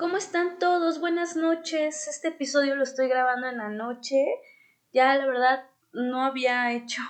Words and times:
¿Cómo 0.00 0.16
están 0.16 0.58
todos? 0.58 0.98
Buenas 0.98 1.36
noches. 1.36 2.08
Este 2.08 2.28
episodio 2.28 2.74
lo 2.74 2.84
estoy 2.84 3.06
grabando 3.06 3.48
en 3.48 3.58
la 3.58 3.68
noche. 3.68 4.16
Ya 4.94 5.14
la 5.14 5.26
verdad 5.26 5.64
no 5.92 6.24
había 6.24 6.72
hecho 6.74 7.02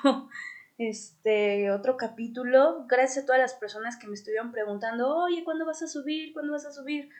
este 0.77 1.71
otro 1.71 1.96
capítulo. 1.96 2.87
Gracias 2.88 3.22
a 3.22 3.26
todas 3.26 3.40
las 3.40 3.54
personas 3.54 3.96
que 3.96 4.08
me 4.08 4.14
estuvieron 4.14 4.50
preguntando, 4.50 5.18
"Oye, 5.18 5.45
¿cuándo 5.45 5.66
vas 5.66 5.82
a 5.82 5.87
subir? 5.87 6.32
¿Cuándo 6.32 6.53
vas 6.53 6.66
a 6.66 6.72
subir?" 6.72 7.11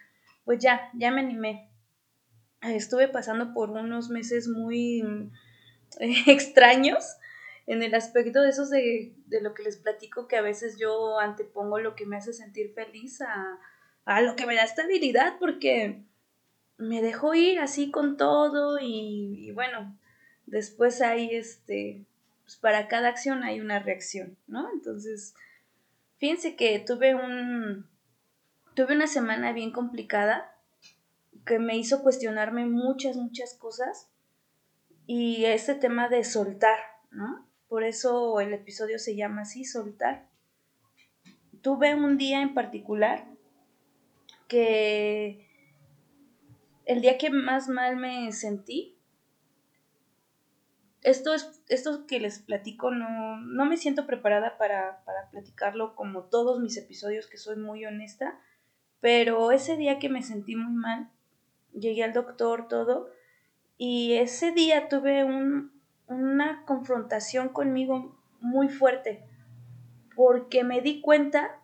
Pues 0.45 0.59
ya, 0.59 0.91
ya 0.93 1.13
me 1.13 1.21
animé. 1.21 1.71
Estuve 2.63 3.07
pasando 3.07 3.55
por 3.55 3.71
unos 3.71 4.11
meses 4.11 4.49
muy 4.49 5.31
extraños 6.27 7.17
en 7.69 7.85
el 7.85 7.95
aspecto 7.95 8.43
de 8.43 8.49
esos 8.49 8.71
de, 8.71 9.15
de 9.27 9.41
lo 9.41 9.55
que 9.55 9.63
les 9.63 9.77
platico 9.77 10.27
que 10.27 10.37
a 10.37 10.43
veces 10.43 10.79
yo 10.81 11.21
antepongo 11.21 11.79
lo 11.79 11.95
que 11.95 12.07
me 12.07 12.17
hace 12.17 12.33
sentir 12.33 12.75
feliz 12.75 13.21
a 13.21 13.61
a 14.11 14.23
lo 14.23 14.35
que 14.35 14.45
me 14.45 14.57
da 14.57 14.65
estabilidad 14.65 15.35
porque 15.39 16.03
me 16.79 17.01
dejó 17.01 17.33
ir 17.35 17.61
así 17.61 17.93
con 17.93 18.17
todo 18.17 18.81
y, 18.81 19.53
bueno, 19.53 19.97
después 20.47 21.01
hay 21.01 21.33
este, 21.33 22.05
pues 22.43 22.57
para 22.57 22.89
cada 22.89 23.09
acción 23.09 23.45
hay 23.45 23.61
una 23.61 23.79
reacción, 23.79 24.37
¿no? 24.49 24.69
Entonces, 24.73 25.37
fíjense 26.19 26.57
que 26.57 26.81
tuve 26.81 27.15
un, 27.15 27.87
tuve 28.75 28.97
una 28.97 29.07
semana 29.07 29.53
bien 29.53 29.71
complicada 29.71 30.57
que 31.47 31.61
me 31.61 31.77
hizo 31.77 32.03
cuestionarme 32.03 32.67
muchas, 32.67 33.15
muchas 33.15 33.55
cosas 33.55 34.09
y 35.07 35.45
ese 35.45 35.77
tema 35.77 36.09
de 36.09 36.25
soltar, 36.25 36.81
¿no? 37.13 37.47
Por 37.69 37.85
eso 37.85 38.41
el 38.41 38.55
episodio 38.55 38.99
se 38.99 39.15
llama 39.15 39.43
así, 39.43 39.65
soltar. 39.65 40.27
Tuve 41.63 41.95
un 41.95 42.19
día 42.19 42.43
en 42.43 42.55
particular 42.55 43.31
que 44.51 45.47
el 46.85 47.01
día 47.01 47.17
que 47.19 47.31
más 47.31 47.69
mal 47.69 47.97
me 47.97 48.33
sentí, 48.33 48.99
esto, 51.03 51.33
es, 51.33 51.63
esto 51.69 52.05
que 52.07 52.19
les 52.19 52.41
platico 52.41 52.91
no, 52.91 53.41
no 53.41 53.65
me 53.65 53.77
siento 53.77 54.07
preparada 54.07 54.59
para, 54.59 55.03
para 55.05 55.31
platicarlo 55.31 55.95
como 55.95 56.25
todos 56.25 56.61
mis 56.61 56.77
episodios, 56.77 57.29
que 57.29 57.39
soy 57.39 57.57
muy 57.57 57.87
honesta, 57.87 58.41
pero 59.01 59.53
ese 59.53 59.77
día 59.77 60.01
que 60.01 60.09
me 60.09 60.23
sentí 60.23 60.57
muy 60.57 60.73
mal, 60.73 61.09
llegué 61.73 62.03
al 62.03 62.13
doctor, 62.13 62.67
todo, 62.67 63.09
y 63.79 64.15
ese 64.15 64.51
día 64.51 64.89
tuve 64.89 65.23
un, 65.23 65.73
una 66.09 66.65
confrontación 66.67 67.51
conmigo 67.51 68.19
muy 68.41 68.69
fuerte, 68.69 69.25
porque 70.17 70.65
me 70.65 70.81
di 70.81 71.01
cuenta 71.01 71.60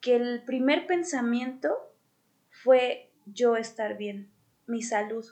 que 0.00 0.16
el 0.16 0.44
primer 0.44 0.86
pensamiento 0.86 1.76
fue 2.50 3.12
yo 3.26 3.56
estar 3.56 3.96
bien, 3.96 4.32
mi 4.66 4.82
salud. 4.82 5.24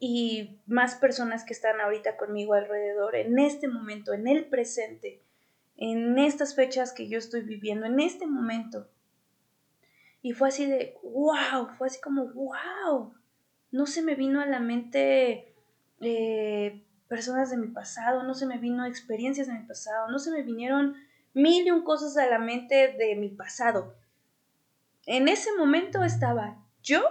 Y 0.00 0.60
más 0.66 0.94
personas 0.94 1.44
que 1.44 1.52
están 1.52 1.80
ahorita 1.80 2.16
conmigo 2.16 2.54
alrededor, 2.54 3.16
en 3.16 3.38
este 3.38 3.68
momento, 3.68 4.12
en 4.12 4.28
el 4.28 4.46
presente, 4.46 5.22
en 5.76 6.18
estas 6.18 6.54
fechas 6.54 6.92
que 6.92 7.08
yo 7.08 7.18
estoy 7.18 7.42
viviendo, 7.42 7.86
en 7.86 8.00
este 8.00 8.26
momento. 8.26 8.88
Y 10.22 10.32
fue 10.32 10.48
así 10.48 10.66
de, 10.66 10.96
wow, 11.02 11.68
fue 11.76 11.88
así 11.88 12.00
como, 12.00 12.26
wow. 12.32 13.14
No 13.70 13.86
se 13.86 14.02
me 14.02 14.14
vino 14.14 14.40
a 14.40 14.46
la 14.46 14.60
mente 14.60 15.54
eh, 16.00 16.84
personas 17.08 17.50
de 17.50 17.56
mi 17.56 17.68
pasado, 17.68 18.22
no 18.22 18.34
se 18.34 18.46
me 18.46 18.58
vino 18.58 18.86
experiencias 18.86 19.46
de 19.46 19.54
mi 19.54 19.66
pasado, 19.66 20.10
no 20.10 20.18
se 20.18 20.30
me 20.30 20.42
vinieron 20.42 20.94
mil 21.38 21.66
y 21.66 21.70
un 21.70 21.84
cosas 21.84 22.16
a 22.16 22.26
la 22.26 22.38
mente 22.38 22.96
de 22.98 23.14
mi 23.14 23.28
pasado. 23.28 23.94
En 25.06 25.28
ese 25.28 25.50
momento 25.56 26.02
estaba 26.02 26.66
yo 26.82 27.02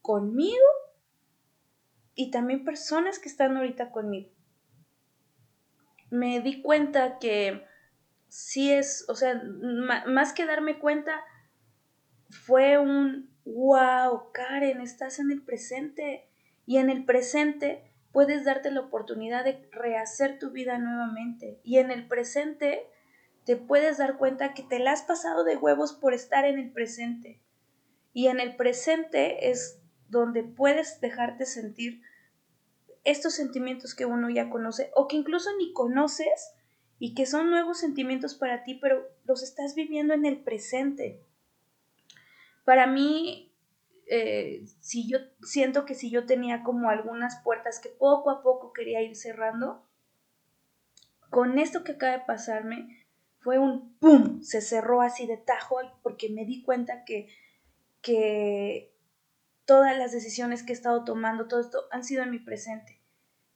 conmigo 0.00 0.66
y 2.14 2.30
también 2.30 2.64
personas 2.64 3.18
que 3.18 3.28
están 3.28 3.56
ahorita 3.56 3.90
conmigo. 3.90 4.30
Me 6.08 6.40
di 6.40 6.62
cuenta 6.62 7.18
que 7.18 7.64
sí 8.28 8.72
es, 8.72 9.04
o 9.08 9.14
sea, 9.14 9.42
más 10.06 10.32
que 10.32 10.46
darme 10.46 10.78
cuenta, 10.78 11.20
fue 12.30 12.78
un, 12.78 13.30
wow, 13.44 14.32
Karen, 14.32 14.80
estás 14.80 15.18
en 15.18 15.30
el 15.30 15.42
presente. 15.42 16.30
Y 16.64 16.78
en 16.78 16.88
el 16.88 17.04
presente 17.04 17.92
puedes 18.10 18.44
darte 18.44 18.70
la 18.70 18.80
oportunidad 18.80 19.44
de 19.44 19.68
rehacer 19.70 20.38
tu 20.38 20.50
vida 20.50 20.78
nuevamente. 20.78 21.60
Y 21.62 21.78
en 21.78 21.90
el 21.90 22.08
presente 22.08 22.90
te 23.46 23.56
puedes 23.56 23.96
dar 23.96 24.18
cuenta 24.18 24.54
que 24.54 24.64
te 24.64 24.80
la 24.80 24.90
has 24.90 25.02
pasado 25.02 25.44
de 25.44 25.56
huevos 25.56 25.92
por 25.92 26.12
estar 26.12 26.44
en 26.44 26.58
el 26.58 26.72
presente. 26.72 27.40
Y 28.12 28.26
en 28.26 28.40
el 28.40 28.56
presente 28.56 29.50
es 29.50 29.80
donde 30.08 30.42
puedes 30.42 31.00
dejarte 31.00 31.46
sentir 31.46 32.02
estos 33.04 33.34
sentimientos 33.34 33.94
que 33.94 34.04
uno 34.04 34.28
ya 34.30 34.50
conoce 34.50 34.90
o 34.96 35.06
que 35.06 35.14
incluso 35.14 35.48
ni 35.58 35.72
conoces 35.72 36.54
y 36.98 37.14
que 37.14 37.24
son 37.24 37.50
nuevos 37.50 37.78
sentimientos 37.78 38.34
para 38.34 38.64
ti, 38.64 38.74
pero 38.74 39.06
los 39.24 39.44
estás 39.44 39.76
viviendo 39.76 40.12
en 40.12 40.26
el 40.26 40.42
presente. 40.42 41.22
Para 42.64 42.88
mí, 42.88 43.54
eh, 44.08 44.64
si 44.80 45.08
yo 45.08 45.18
siento 45.42 45.84
que 45.84 45.94
si 45.94 46.10
yo 46.10 46.26
tenía 46.26 46.64
como 46.64 46.90
algunas 46.90 47.40
puertas 47.44 47.78
que 47.78 47.90
poco 47.90 48.30
a 48.30 48.42
poco 48.42 48.72
quería 48.72 49.02
ir 49.02 49.14
cerrando, 49.14 49.86
con 51.30 51.60
esto 51.60 51.84
que 51.84 51.92
acaba 51.92 52.18
de 52.18 52.24
pasarme, 52.24 53.05
fue 53.46 53.60
un 53.60 53.96
¡pum! 54.00 54.42
Se 54.42 54.60
cerró 54.60 55.02
así 55.02 55.24
de 55.28 55.36
tajo 55.36 55.76
porque 56.02 56.28
me 56.30 56.44
di 56.44 56.64
cuenta 56.64 57.04
que, 57.04 57.28
que 58.02 58.92
todas 59.64 59.96
las 59.96 60.10
decisiones 60.10 60.64
que 60.64 60.72
he 60.72 60.74
estado 60.74 61.04
tomando, 61.04 61.46
todo 61.46 61.60
esto, 61.60 61.84
han 61.92 62.02
sido 62.02 62.24
en 62.24 62.32
mi 62.32 62.40
presente. 62.40 63.00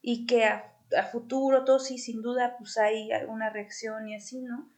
Y 0.00 0.26
que 0.26 0.44
a, 0.44 0.72
futuro, 1.10 1.64
todo 1.64 1.80
sí, 1.80 1.98
sin 1.98 2.22
duda, 2.22 2.54
pues 2.56 2.78
hay 2.78 3.10
alguna 3.10 3.50
reacción 3.50 4.08
y 4.08 4.14
así, 4.14 4.40
¿no? 4.42 4.70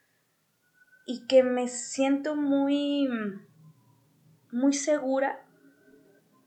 Y 1.04 1.26
que 1.26 1.42
me 1.42 1.68
siento 1.68 2.34
muy, 2.34 3.06
muy 4.50 4.72
segura 4.72 5.44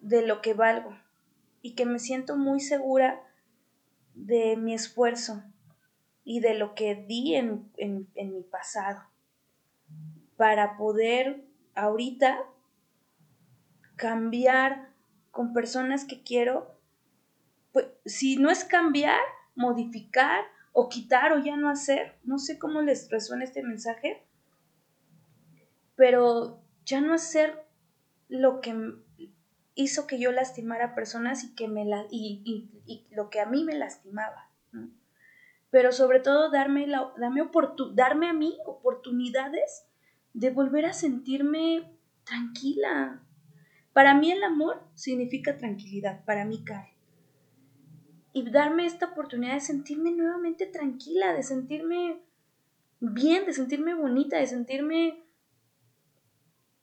de 0.01 0.25
lo 0.25 0.41
que 0.41 0.55
valgo. 0.55 0.97
Y 1.61 1.75
que 1.75 1.85
me 1.85 1.99
siento 1.99 2.35
muy 2.35 2.59
segura 2.61 3.21
de 4.15 4.57
mi 4.57 4.73
esfuerzo 4.73 5.43
y 6.25 6.39
de 6.39 6.55
lo 6.55 6.73
que 6.73 6.95
di 6.95 7.35
en, 7.35 7.71
mi 8.15 8.41
pasado 8.41 9.03
para 10.35 10.75
poder 10.75 11.45
ahorita 11.75 12.43
cambiar 13.95 14.89
con 15.31 15.53
personas 15.53 16.03
que 16.03 16.23
quiero, 16.23 16.75
pues 17.71 17.85
si 18.05 18.37
no 18.37 18.49
es 18.49 18.65
cambiar, 18.65 19.21
modificar 19.53 20.43
o 20.73 20.89
quitar 20.89 21.31
o 21.31 21.39
ya 21.39 21.55
no 21.55 21.69
hacer, 21.69 22.17
no 22.23 22.39
sé 22.39 22.57
cómo 22.57 22.81
les 22.81 23.09
resuena 23.09 23.43
este 23.43 23.63
mensaje, 23.63 24.23
pero 25.95 26.59
ya 26.85 27.01
no 27.01 27.13
hacer 27.13 27.63
lo 28.27 28.59
que 28.61 28.95
hizo 29.75 30.07
que 30.07 30.19
yo 30.19 30.31
lastimara 30.31 30.85
a 30.85 30.95
personas 30.95 31.43
y 31.43 31.53
que 31.53 31.67
me 31.67 31.85
la, 31.85 32.05
y, 32.09 32.41
y 32.85 33.05
lo 33.11 33.29
que 33.29 33.39
a 33.39 33.45
mí 33.45 33.63
me 33.63 33.75
lastimaba. 33.75 34.44
Pero 35.75 35.91
sobre 35.91 36.21
todo 36.21 36.49
darme, 36.49 36.87
la, 36.87 37.11
darme 37.17 38.29
a 38.29 38.33
mí 38.33 38.57
oportunidades 38.65 39.85
de 40.31 40.49
volver 40.49 40.85
a 40.85 40.93
sentirme 40.93 41.99
tranquila. 42.23 43.21
Para 43.91 44.13
mí 44.13 44.31
el 44.31 44.41
amor 44.41 44.81
significa 44.93 45.57
tranquilidad, 45.57 46.23
para 46.23 46.45
mí, 46.45 46.63
Karen. 46.63 46.95
Y 48.31 48.49
darme 48.49 48.85
esta 48.85 49.07
oportunidad 49.07 49.55
de 49.55 49.59
sentirme 49.59 50.11
nuevamente 50.11 50.65
tranquila, 50.65 51.33
de 51.33 51.43
sentirme 51.43 52.21
bien, 53.01 53.45
de 53.45 53.51
sentirme 53.51 53.95
bonita, 53.95 54.37
de 54.37 54.47
sentirme 54.47 55.25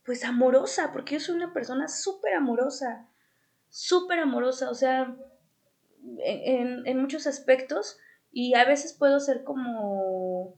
pues 0.05 0.23
amorosa, 0.23 0.93
porque 0.93 1.15
yo 1.15 1.21
soy 1.21 1.37
una 1.37 1.55
persona 1.55 1.88
súper 1.88 2.35
amorosa, 2.35 3.09
súper 3.71 4.19
amorosa, 4.19 4.69
o 4.69 4.75
sea, 4.75 5.17
en, 6.19 6.87
en 6.87 7.00
muchos 7.00 7.27
aspectos 7.27 7.97
y 8.32 8.55
a 8.55 8.64
veces 8.64 8.94
puedo 8.94 9.20
ser 9.20 9.44
como 9.44 10.56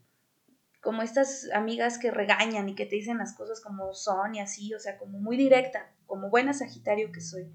como 0.81 1.03
estas 1.03 1.49
amigas 1.55 1.99
que 1.99 2.11
regañan 2.11 2.69
y 2.69 2.75
que 2.75 2.85
te 2.85 2.97
dicen 2.97 3.17
las 3.17 3.35
cosas 3.35 3.63
como 3.63 3.95
son 3.95 4.35
y 4.35 4.41
así, 4.41 4.75
o 4.75 4.79
sea, 4.79 4.99
como 4.99 5.19
muy 5.19 5.39
directa, 5.39 5.91
como 6.05 6.29
buena 6.29 6.53
Sagitario 6.53 7.11
que 7.11 7.23
soy. 7.23 7.51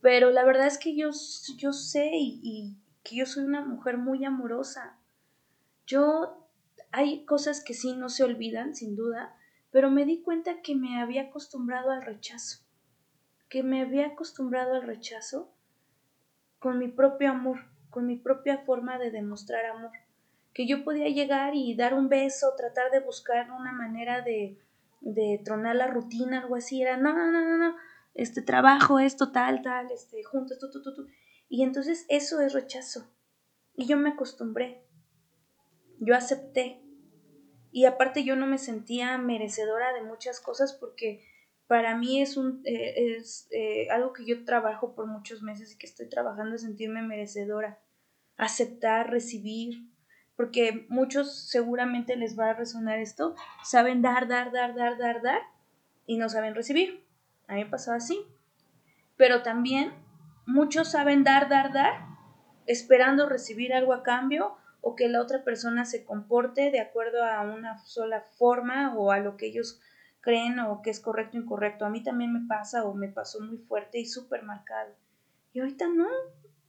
Pero 0.00 0.30
la 0.30 0.44
verdad 0.44 0.68
es 0.68 0.78
que 0.78 0.96
yo, 0.96 1.10
yo 1.56 1.72
sé 1.72 2.10
y, 2.14 2.40
y 2.40 2.78
que 3.02 3.16
yo 3.16 3.26
soy 3.26 3.42
una 3.44 3.64
mujer 3.64 3.98
muy 3.98 4.24
amorosa. 4.24 4.96
Yo, 5.88 6.46
hay 6.92 7.24
cosas 7.24 7.64
que 7.64 7.74
sí 7.74 7.96
no 7.96 8.08
se 8.08 8.22
olvidan, 8.22 8.76
sin 8.76 8.94
duda, 8.94 9.34
pero 9.72 9.90
me 9.90 10.04
di 10.04 10.22
cuenta 10.22 10.62
que 10.62 10.76
me 10.76 11.00
había 11.00 11.22
acostumbrado 11.22 11.90
al 11.90 12.02
rechazo, 12.02 12.62
que 13.48 13.64
me 13.64 13.80
había 13.80 14.06
acostumbrado 14.06 14.74
al 14.74 14.84
rechazo 14.84 15.52
con 16.60 16.78
mi 16.78 16.86
propio 16.86 17.32
amor 17.32 17.71
con 17.92 18.06
mi 18.06 18.16
propia 18.16 18.58
forma 18.58 18.98
de 18.98 19.12
demostrar 19.12 19.66
amor, 19.66 19.92
que 20.52 20.66
yo 20.66 20.82
podía 20.82 21.08
llegar 21.08 21.54
y 21.54 21.76
dar 21.76 21.94
un 21.94 22.08
beso, 22.08 22.54
tratar 22.56 22.90
de 22.90 23.00
buscar 23.00 23.50
una 23.52 23.70
manera 23.70 24.22
de, 24.22 24.58
de 25.00 25.40
tronar 25.44 25.76
la 25.76 25.86
rutina, 25.86 26.40
algo 26.40 26.56
así, 26.56 26.82
era, 26.82 26.96
no, 26.96 27.12
no, 27.12 27.30
no, 27.30 27.58
no, 27.58 27.76
este 28.14 28.42
trabajo, 28.42 28.98
esto, 28.98 29.30
tal, 29.30 29.62
tal, 29.62 29.90
este, 29.90 30.24
juntos, 30.24 30.58
tu, 30.58 30.70
tu, 30.70 30.82
tu, 30.82 30.94
tu. 30.94 31.06
Y 31.48 31.62
entonces 31.62 32.06
eso 32.08 32.40
es 32.40 32.54
rechazo. 32.54 33.06
Y 33.76 33.86
yo 33.86 33.96
me 33.98 34.10
acostumbré. 34.10 34.82
Yo 35.98 36.16
acepté. 36.16 36.82
Y 37.70 37.84
aparte 37.84 38.24
yo 38.24 38.36
no 38.36 38.46
me 38.46 38.58
sentía 38.58 39.16
merecedora 39.18 39.92
de 39.92 40.02
muchas 40.02 40.40
cosas 40.40 40.72
porque 40.72 41.24
para 41.72 41.96
mí 41.96 42.20
es, 42.20 42.36
un, 42.36 42.60
eh, 42.66 43.16
es 43.16 43.48
eh, 43.50 43.88
algo 43.90 44.12
que 44.12 44.26
yo 44.26 44.44
trabajo 44.44 44.94
por 44.94 45.06
muchos 45.06 45.40
meses 45.40 45.72
y 45.72 45.78
que 45.78 45.86
estoy 45.86 46.06
trabajando 46.06 46.54
es 46.54 46.60
sentirme 46.60 47.00
merecedora. 47.00 47.78
Aceptar, 48.36 49.08
recibir. 49.08 49.88
Porque 50.36 50.84
muchos 50.90 51.48
seguramente 51.48 52.14
les 52.16 52.38
va 52.38 52.50
a 52.50 52.52
resonar 52.52 52.98
esto. 52.98 53.36
Saben 53.64 54.02
dar, 54.02 54.28
dar, 54.28 54.52
dar, 54.52 54.74
dar, 54.74 54.98
dar, 54.98 55.22
dar 55.22 55.40
y 56.04 56.18
no 56.18 56.28
saben 56.28 56.54
recibir. 56.54 57.06
A 57.48 57.54
mí 57.54 57.64
me 57.64 57.70
pasó 57.70 57.92
así. 57.92 58.22
Pero 59.16 59.40
también 59.40 59.94
muchos 60.44 60.90
saben 60.90 61.24
dar, 61.24 61.48
dar, 61.48 61.72
dar, 61.72 62.04
esperando 62.66 63.30
recibir 63.30 63.72
algo 63.72 63.94
a 63.94 64.02
cambio 64.02 64.58
o 64.82 64.94
que 64.94 65.08
la 65.08 65.22
otra 65.22 65.42
persona 65.42 65.86
se 65.86 66.04
comporte 66.04 66.70
de 66.70 66.80
acuerdo 66.80 67.24
a 67.24 67.40
una 67.40 67.78
sola 67.78 68.26
forma 68.36 68.94
o 68.94 69.10
a 69.10 69.20
lo 69.20 69.38
que 69.38 69.46
ellos 69.46 69.80
creen 70.22 70.58
o 70.60 70.80
que 70.80 70.90
es 70.90 71.00
correcto 71.00 71.36
o 71.36 71.40
incorrecto. 71.40 71.84
A 71.84 71.90
mí 71.90 72.02
también 72.02 72.32
me 72.32 72.46
pasa 72.48 72.84
o 72.84 72.94
me 72.94 73.08
pasó 73.08 73.40
muy 73.40 73.58
fuerte 73.58 73.98
y 73.98 74.06
súper 74.06 74.44
marcado. 74.44 74.94
Y 75.52 75.60
ahorita 75.60 75.88
no, 75.88 76.08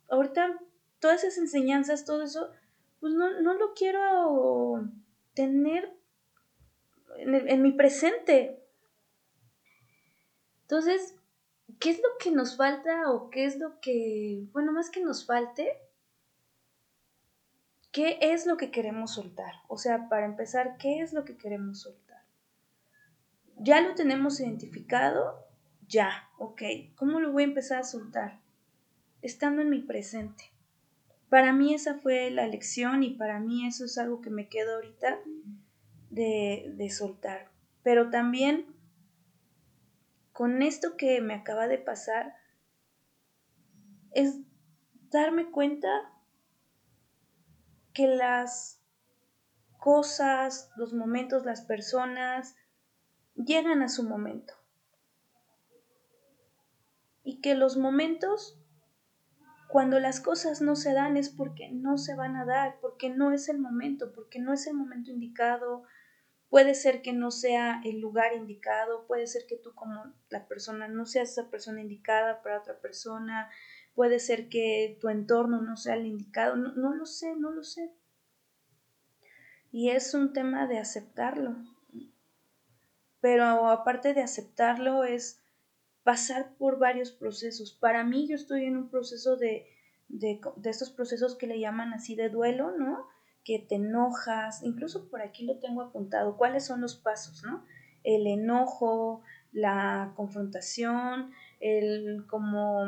ahorita 0.10 0.60
todas 1.00 1.24
esas 1.24 1.38
enseñanzas, 1.38 2.04
todo 2.04 2.24
eso, 2.24 2.50
pues 3.00 3.14
no, 3.14 3.40
no 3.42 3.54
lo 3.54 3.74
quiero 3.74 4.90
tener 5.34 5.96
en, 7.18 7.36
en 7.36 7.62
mi 7.62 7.72
presente. 7.72 8.60
Entonces, 10.64 11.16
¿qué 11.80 11.92
es 11.92 11.98
lo 11.98 12.18
que 12.20 12.32
nos 12.32 12.58
falta 12.58 13.12
o 13.12 13.30
qué 13.30 13.46
es 13.46 13.58
lo 13.58 13.80
que, 13.80 14.48
bueno, 14.52 14.72
más 14.72 14.90
que 14.90 15.02
nos 15.02 15.26
falte, 15.26 15.78
¿qué 17.92 18.18
es 18.20 18.46
lo 18.46 18.58
que 18.58 18.72
queremos 18.72 19.14
soltar? 19.14 19.54
O 19.68 19.78
sea, 19.78 20.10
para 20.10 20.26
empezar, 20.26 20.78
¿qué 20.78 21.00
es 21.00 21.14
lo 21.14 21.24
que 21.24 21.38
queremos 21.38 21.82
soltar? 21.82 22.03
Ya 23.64 23.80
lo 23.80 23.96
tenemos 23.96 24.42
identificado, 24.42 25.48
ya, 25.88 26.30
ok. 26.38 26.62
¿Cómo 26.96 27.22
lo 27.22 27.32
voy 27.32 27.44
a 27.44 27.48
empezar 27.48 27.80
a 27.80 27.84
soltar? 27.84 28.42
Estando 29.22 29.62
en 29.62 29.70
mi 29.70 29.80
presente. 29.80 30.52
Para 31.30 31.54
mí 31.54 31.74
esa 31.74 31.96
fue 31.96 32.30
la 32.30 32.46
lección 32.46 33.04
y 33.04 33.12
para 33.12 33.40
mí 33.40 33.66
eso 33.66 33.86
es 33.86 33.98
algo 33.98 34.20
que 34.20 34.30
me 34.30 34.50
quedo 34.50 34.76
ahorita 34.76 35.18
de, 36.10 36.74
de 36.76 36.90
soltar. 36.90 37.52
Pero 37.84 38.10
también 38.10 38.66
con 40.34 40.62
esto 40.62 40.98
que 40.98 41.22
me 41.22 41.34
acaba 41.34 41.70
de 41.70 41.78
pasar 41.78 42.36
es 44.12 44.40
darme 45.10 45.52
cuenta 45.52 46.12
que 47.94 48.08
las 48.08 48.84
cosas, 49.80 50.70
los 50.76 50.94
momentos, 50.94 51.46
las 51.46 51.62
personas 51.62 52.58
llegan 53.36 53.82
a 53.82 53.90
su 53.90 54.04
momento. 54.04 54.54
Y 57.24 57.40
que 57.40 57.56
los 57.56 57.78
momentos, 57.78 58.60
cuando 59.70 60.00
las 60.00 60.20
cosas 60.20 60.62
no 60.62 60.76
se 60.76 60.94
dan, 60.94 61.18
es 61.18 61.30
porque 61.30 61.70
no 61.72 61.98
se 61.98 62.16
van 62.16 62.36
a 62.36 62.46
dar, 62.46 62.78
porque 62.82 63.10
no 63.10 63.32
es 63.32 63.48
el 63.50 63.60
momento, 63.60 64.12
porque 64.14 64.40
no 64.40 64.54
es 64.54 64.68
el 64.68 64.74
momento 64.74 65.12
indicado, 65.12 65.84
Puede 66.54 66.76
ser 66.76 67.02
que 67.02 67.14
no 67.14 67.32
sea 67.32 67.82
el 67.84 68.00
lugar 68.00 68.36
indicado, 68.36 69.08
puede 69.08 69.26
ser 69.26 69.48
que 69.48 69.58
tú 69.58 69.74
como 69.74 70.14
la 70.30 70.46
persona 70.46 70.88
no 70.88 71.08
seas 71.08 71.32
esa 71.32 71.50
persona 71.50 71.82
indicada 71.82 72.44
para 72.44 72.60
otra 72.60 72.78
persona, 72.78 73.50
puede 73.96 74.20
ser 74.20 74.50
que 74.50 75.00
tu 75.02 75.10
entorno 75.10 75.64
no 75.64 75.78
sea 75.78 75.96
el 75.96 76.06
indicado, 76.06 76.56
no, 76.56 76.94
lo 76.94 77.08
sé, 77.08 77.36
no 77.36 77.50
lo 77.50 77.64
sé. 77.64 77.92
Y 79.72 79.90
es 79.90 80.14
un 80.14 80.32
tema 80.32 80.68
de 80.68 80.78
aceptarlo. 80.78 81.56
Pero 83.24 83.70
aparte 83.70 84.14
de 84.14 84.22
aceptarlo 84.22 85.06
es 85.06 85.42
pasar 86.04 86.56
por 86.58 86.78
varios 86.78 87.12
procesos. 87.12 87.72
Para 87.72 88.04
mí 88.04 88.28
yo 88.28 88.36
estoy 88.36 88.66
en 88.66 88.76
un 88.76 88.90
proceso 88.90 89.38
de, 89.38 89.66
de, 90.10 90.42
de 90.58 90.70
estos 90.70 90.92
procesos 90.92 91.36
que 91.36 91.48
le 91.48 91.62
llaman 91.62 91.94
así 91.94 92.16
de 92.16 92.28
duelo, 92.28 92.78
¿no? 92.78 93.08
que 93.44 93.60
te 93.60 93.76
enojas, 93.76 94.64
incluso 94.64 95.10
por 95.10 95.22
aquí 95.22 95.46
lo 95.46 95.58
tengo 95.58 95.82
apuntado, 95.82 96.38
cuáles 96.38 96.66
son 96.66 96.82
los 96.82 96.96
pasos, 96.96 97.44
¿no? 97.44 97.66
El 98.04 98.28
enojo, 98.28 99.22
la 99.52 100.14
confrontación, 100.16 101.32
el 101.60 102.26
como 102.28 102.88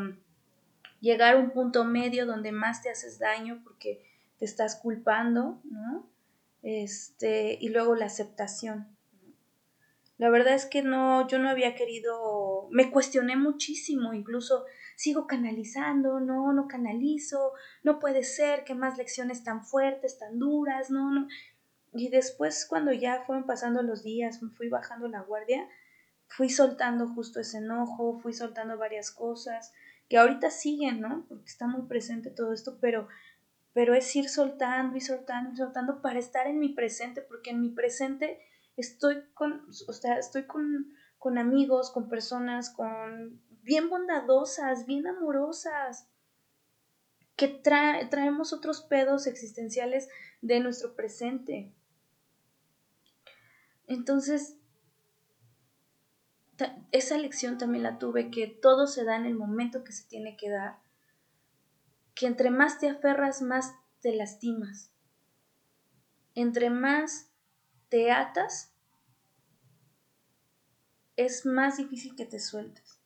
llegar 1.01 1.35
a 1.35 1.39
un 1.39 1.51
punto 1.51 1.83
medio 1.83 2.25
donde 2.25 2.51
más 2.51 2.81
te 2.81 2.89
haces 2.89 3.19
daño 3.19 3.61
porque 3.63 4.01
te 4.37 4.45
estás 4.45 4.77
culpando, 4.77 5.61
¿no? 5.65 6.09
Este, 6.63 7.57
y 7.59 7.69
luego 7.69 7.95
la 7.95 8.05
aceptación. 8.05 8.94
La 10.17 10.29
verdad 10.29 10.53
es 10.53 10.65
que 10.65 10.81
no, 10.81 11.27
yo 11.27 11.39
no 11.39 11.49
había 11.49 11.75
querido, 11.75 12.69
me 12.71 12.89
cuestioné 12.89 13.35
muchísimo, 13.35 14.13
incluso 14.13 14.65
sigo 14.95 15.27
canalizando, 15.27 16.21
no, 16.21 16.53
no 16.53 16.67
canalizo, 16.67 17.51
no 17.83 17.99
puede 17.99 18.23
ser, 18.23 18.63
que 18.63 18.75
más 18.75 18.97
lecciones 18.97 19.43
tan 19.43 19.65
fuertes, 19.65 20.17
tan 20.17 20.39
duras, 20.39 20.89
no, 20.89 21.11
no. 21.11 21.27
Y 21.93 22.09
después 22.09 22.65
cuando 22.65 22.93
ya 22.93 23.23
fueron 23.25 23.45
pasando 23.45 23.81
los 23.81 24.03
días, 24.03 24.41
me 24.41 24.49
fui 24.51 24.69
bajando 24.69 25.07
la 25.09 25.21
guardia, 25.21 25.67
fui 26.27 26.49
soltando 26.49 27.07
justo 27.09 27.41
ese 27.41 27.57
enojo, 27.57 28.19
fui 28.19 28.33
soltando 28.33 28.77
varias 28.77 29.11
cosas 29.11 29.73
que 30.07 30.17
ahorita 30.17 30.49
siguen, 30.49 31.01
¿no? 31.01 31.25
Porque 31.27 31.45
está 31.45 31.67
muy 31.67 31.87
presente 31.87 32.29
todo 32.29 32.53
esto, 32.53 32.77
pero 32.79 33.07
pero 33.73 33.93
es 33.93 34.15
ir 34.15 34.29
soltando 34.29 34.95
y 34.95 35.01
soltando 35.01 35.51
y 35.51 35.57
soltando 35.57 36.01
para 36.01 36.17
estar 36.17 36.47
en 36.47 36.59
mi 36.59 36.69
presente, 36.69 37.21
porque 37.21 37.49
en 37.49 37.59
mi 37.59 37.71
presente 37.71 38.39
estoy 38.77 39.23
con, 39.33 39.67
o 39.87 39.93
sea, 39.93 40.17
estoy 40.17 40.43
con, 40.43 40.93
con 41.17 41.37
amigos, 41.37 41.91
con 41.91 42.09
personas, 42.09 42.69
con 42.69 43.41
bien 43.61 43.89
bondadosas, 43.89 44.85
bien 44.85 45.07
amorosas, 45.07 46.07
que 47.35 47.47
traemos 47.47 48.53
otros 48.53 48.81
pedos 48.81 49.27
existenciales 49.27 50.07
de 50.41 50.59
nuestro 50.59 50.95
presente. 50.95 51.73
Entonces, 53.87 54.57
esa 56.91 57.17
lección 57.17 57.57
también 57.57 57.83
la 57.83 57.97
tuve, 57.97 58.31
que 58.31 58.47
todo 58.47 58.87
se 58.87 59.03
da 59.03 59.17
en 59.17 59.25
el 59.25 59.35
momento 59.35 59.83
que 59.83 59.91
se 59.91 60.07
tiene 60.07 60.37
que 60.37 60.49
dar, 60.49 60.79
que 62.13 62.27
entre 62.27 62.49
más 62.49 62.79
te 62.79 62.89
aferras, 62.89 63.41
más 63.41 63.73
te 63.99 64.15
lastimas, 64.15 64.91
entre 66.33 66.69
más 66.69 67.29
te 67.95 68.11
atas, 68.11 68.73
es 71.15 71.45
más 71.45 71.77
difícil 71.77 72.13
que 72.17 72.25
te 72.25 72.41
sueltes 72.41 72.99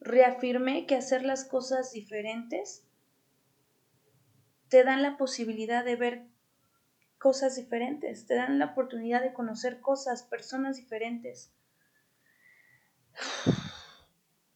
reafirmé 0.00 0.86
que 0.86 0.96
hacer 0.96 1.22
las 1.22 1.44
cosas 1.44 1.92
diferentes 1.92 2.82
te 4.68 4.82
dan 4.82 5.04
la 5.04 5.16
posibilidad 5.16 5.84
de 5.84 5.94
ver 5.94 6.26
cosas 7.18 7.54
diferentes, 7.54 8.26
te 8.26 8.34
dan 8.34 8.58
la 8.58 8.72
oportunidad 8.72 9.22
de 9.22 9.32
conocer 9.32 9.80
cosas, 9.80 10.24
personas 10.24 10.78
diferentes. 10.78 11.52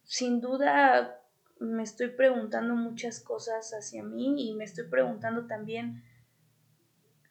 Sin 0.03 0.41
duda 0.41 1.21
me 1.61 1.83
estoy 1.83 2.09
preguntando 2.09 2.75
muchas 2.75 3.21
cosas 3.21 3.71
hacia 3.71 4.03
mí 4.03 4.49
y 4.49 4.55
me 4.55 4.65
estoy 4.65 4.89
preguntando 4.89 5.47
también 5.47 6.03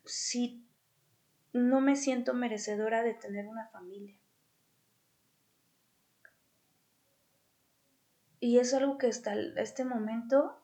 si 0.07 0.67
no 1.52 1.80
me 1.80 1.97
siento 1.97 2.35
merecedora 2.35 3.02
de 3.02 3.14
tener 3.14 3.47
una 3.47 3.68
familia. 3.68 4.16
Y 8.40 8.59
es 8.59 8.75
algo 8.75 8.99
que 8.99 9.06
hasta 9.06 9.35
este 9.56 9.85
momento 9.85 10.59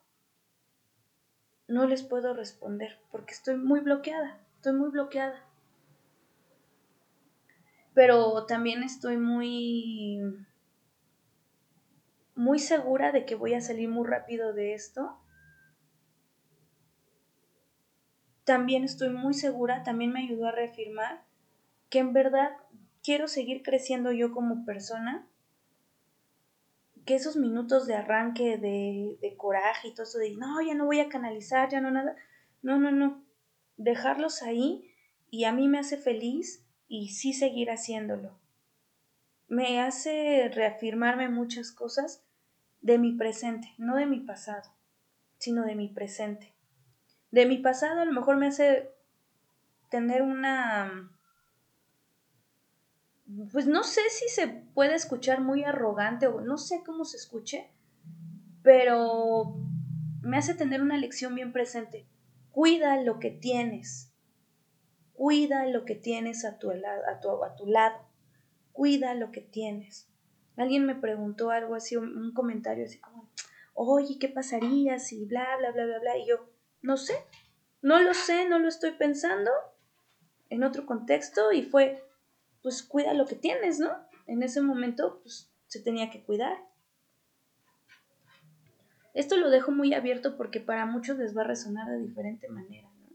no 1.67 1.85
les 1.85 2.03
puedo 2.03 2.33
responder 2.33 2.99
porque 3.11 3.33
estoy 3.33 3.55
muy 3.55 3.79
bloqueada, 3.79 4.39
estoy 4.55 4.73
muy 4.73 4.89
bloqueada. 4.89 5.45
Pero 7.93 8.45
también 8.45 8.83
estoy 8.83 9.17
muy 9.17 10.19
muy 12.35 12.59
segura 12.59 13.11
de 13.11 13.25
que 13.25 13.35
voy 13.35 13.53
a 13.53 13.61
salir 13.61 13.89
muy 13.89 14.07
rápido 14.07 14.53
de 14.53 14.73
esto. 14.73 15.19
También 18.49 18.83
estoy 18.83 19.11
muy 19.11 19.35
segura, 19.35 19.83
también 19.83 20.11
me 20.11 20.21
ayudó 20.21 20.47
a 20.47 20.51
reafirmar 20.51 21.23
que 21.91 21.99
en 21.99 22.13
verdad 22.13 22.49
quiero 23.03 23.27
seguir 23.27 23.61
creciendo 23.61 24.11
yo 24.11 24.31
como 24.31 24.65
persona 24.65 25.27
que 27.05 27.13
esos 27.13 27.35
minutos 27.35 27.85
de 27.85 27.93
arranque, 27.93 28.57
de, 28.57 29.19
de 29.21 29.37
coraje 29.37 29.89
y 29.89 29.93
todo 29.93 30.05
eso 30.05 30.17
de, 30.17 30.35
no, 30.35 30.59
ya 30.63 30.73
no 30.73 30.87
voy 30.87 30.99
a 30.99 31.09
canalizar, 31.09 31.69
ya 31.69 31.79
no 31.79 31.91
nada, 31.91 32.15
no, 32.63 32.79
no, 32.79 32.91
no, 32.91 33.23
dejarlos 33.77 34.41
ahí 34.41 34.95
y 35.29 35.43
a 35.43 35.51
mí 35.51 35.67
me 35.67 35.77
hace 35.77 35.97
feliz 35.97 36.65
y 36.87 37.09
sí 37.09 37.33
seguir 37.33 37.69
haciéndolo. 37.69 38.39
me 39.47 39.79
hace 39.79 40.49
reafirmarme 40.51 41.29
muchas 41.29 41.71
cosas 41.71 42.25
de 42.81 42.97
mi 42.97 43.13
presente, 43.13 43.75
no 43.77 43.95
de 43.95 44.07
mi 44.07 44.21
pasado, 44.21 44.73
sino 45.37 45.65
de 45.65 45.75
mi 45.75 45.89
presente. 45.89 46.55
De 47.31 47.45
mi 47.45 47.57
pasado 47.57 48.01
a 48.01 48.05
lo 48.05 48.11
mejor 48.11 48.37
me 48.37 48.47
hace 48.47 48.91
tener 49.89 50.21
una... 50.21 51.11
Pues 53.51 53.67
no 53.67 53.83
sé 53.83 54.01
si 54.09 54.27
se 54.29 54.47
puede 54.47 54.95
escuchar 54.95 55.41
muy 55.41 55.63
arrogante 55.63 56.25
o 56.25 56.41
no 56.41 56.57
sé 56.57 56.81
cómo 56.83 57.05
se 57.05 57.17
escuche, 57.17 57.69
pero 58.63 59.55
me 60.21 60.37
hace 60.37 60.55
tener 60.55 60.81
una 60.81 60.97
lección 60.97 61.35
bien 61.35 61.53
presente. 61.53 62.07
Cuida 62.51 63.01
lo 63.01 63.19
que 63.19 63.29
tienes. 63.29 64.11
Cuida 65.13 65.65
lo 65.67 65.85
que 65.85 65.95
tienes 65.95 66.43
a 66.43 66.57
tu, 66.57 66.71
a 66.71 67.19
tu, 67.21 67.43
a 67.43 67.55
tu 67.55 67.67
lado. 67.67 67.99
Cuida 68.71 69.13
lo 69.13 69.31
que 69.31 69.41
tienes. 69.41 70.09
Alguien 70.59 70.85
me 70.85 70.95
preguntó 70.95 71.51
algo 71.51 71.75
así, 71.75 71.95
un, 71.95 72.33
comentario 72.33 72.83
así 72.83 72.99
como, 72.99 73.29
oye, 73.73 74.17
¿qué 74.19 74.27
pasaría 74.27 74.99
si 74.99 75.25
bla, 75.25 75.45
bla, 75.57 75.71
bla, 75.71 75.85
bla, 75.85 75.99
bla? 75.99 76.17
Y 76.17 76.27
yo, 76.27 76.49
no 76.81 76.97
sé, 76.97 77.15
no 77.81 77.99
lo 78.01 78.13
sé, 78.13 78.47
no 78.47 78.59
lo 78.59 78.67
estoy 78.67 78.91
pensando 78.91 79.51
en 80.49 80.63
otro 80.63 80.85
contexto 80.85 81.51
y 81.51 81.63
fue, 81.63 82.03
pues 82.61 82.83
cuida 82.83 83.13
lo 83.13 83.25
que 83.25 83.35
tienes, 83.35 83.79
¿no? 83.79 83.91
En 84.27 84.43
ese 84.43 84.61
momento, 84.61 85.19
pues 85.21 85.51
se 85.67 85.79
tenía 85.79 86.09
que 86.09 86.23
cuidar. 86.23 86.57
Esto 89.13 89.37
lo 89.37 89.49
dejo 89.49 89.71
muy 89.71 89.93
abierto 89.93 90.37
porque 90.37 90.59
para 90.59 90.85
muchos 90.85 91.17
les 91.17 91.35
va 91.35 91.41
a 91.41 91.47
resonar 91.47 91.87
de 91.89 91.99
diferente 91.99 92.47
manera. 92.47 92.89
¿no? 93.01 93.09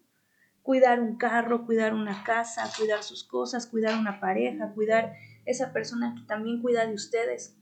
Cuidar 0.62 1.00
un 1.00 1.16
carro, 1.16 1.66
cuidar 1.66 1.94
una 1.94 2.24
casa, 2.24 2.70
cuidar 2.76 3.02
sus 3.02 3.24
cosas, 3.24 3.66
cuidar 3.66 3.98
una 3.98 4.20
pareja, 4.20 4.72
cuidar 4.72 5.14
esa 5.44 5.72
persona 5.72 6.14
que 6.16 6.26
también 6.26 6.62
cuida 6.62 6.86
de 6.86 6.94
ustedes. 6.94 7.56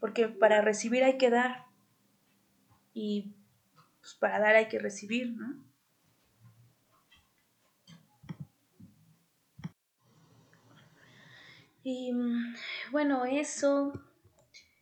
Porque 0.00 0.28
para 0.28 0.60
recibir 0.60 1.04
hay 1.04 1.16
que 1.16 1.30
dar. 1.30 1.66
Y 2.92 3.34
pues 4.06 4.14
para 4.14 4.38
dar 4.38 4.54
hay 4.54 4.68
que 4.68 4.78
recibir, 4.78 5.32
¿no? 5.36 5.64
Y 11.82 12.12
bueno, 12.92 13.24
eso 13.24 13.92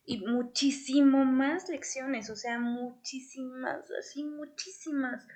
y 0.05 0.19
muchísimo 0.19 1.25
más 1.25 1.71
lecciones, 1.71 2.29
o 2.29 2.37
sea, 2.37 2.59
muchísimas, 2.59 3.91
así 3.99 4.25
muchísimas. 4.25 5.27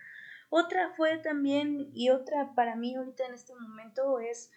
Otra 0.51 0.93
fue 0.95 1.17
también, 1.17 1.91
y 1.95 2.11
otra 2.11 2.55
para 2.55 2.77
mí 2.77 2.95
ahorita 2.95 3.25
en 3.25 3.33
este 3.33 3.55
momento 3.55 4.19
es 4.19 4.51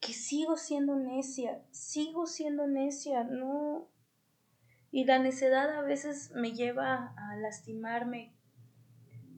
que 0.00 0.14
sigo 0.14 0.56
siendo 0.56 0.96
necia, 0.96 1.62
sigo 1.70 2.26
siendo 2.26 2.66
necia, 2.66 3.24
no. 3.24 3.90
Y 4.94 5.06
la 5.06 5.18
necedad 5.18 5.76
a 5.76 5.82
veces 5.82 6.30
me 6.36 6.52
lleva 6.52 7.12
a 7.16 7.34
lastimarme. 7.34 8.32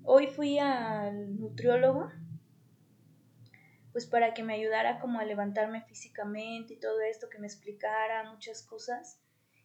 Hoy 0.02 0.26
fui 0.26 0.58
al 0.58 1.40
nutriólogo, 1.40 2.10
pues 3.90 4.04
para 4.04 4.34
que 4.34 4.42
me 4.42 4.52
ayudara 4.52 4.98
como 4.98 5.18
a 5.18 5.24
levantarme 5.24 5.80
físicamente 5.80 6.74
y 6.74 6.78
todo 6.78 7.00
esto, 7.00 7.30
que 7.30 7.38
me 7.38 7.46
explicara 7.46 8.30
muchas 8.30 8.62
cosas. 8.64 9.18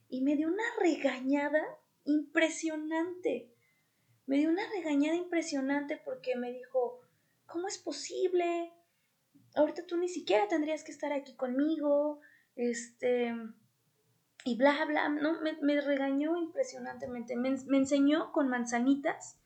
Y 0.07 0.21
me 0.21 0.37
dio 0.37 0.47
una 0.47 0.63
regañada 0.79 1.61
impresionante. 2.05 3.51
Me 4.27 4.37
dio 4.37 4.49
una 4.49 4.63
regañada 4.73 5.17
impresionante 5.17 6.01
porque 6.05 6.37
me 6.37 6.53
dijo, 6.53 7.01
¿cómo 7.45 7.67
es 7.67 7.77
posible? 7.77 8.71
ahorita 9.55 9.85
tú 9.85 9.97
ni 9.97 10.07
siquiera 10.07 10.47
tendrías 10.47 10.85
que 10.85 10.93
estar 10.93 11.11
aquí 11.11 11.35
conmigo, 11.35 12.21
este, 12.55 13.35
y 14.43 14.55
bla, 14.55 14.85
bla, 14.85 15.09
¿no? 15.09 15.39
Me, 15.61 15.81
regañó 15.81 16.37
impresionantemente, 16.37 17.35
me, 17.35 17.49
enseñó 17.77 18.31
con 18.31 18.47
manzanitas, 18.47 19.39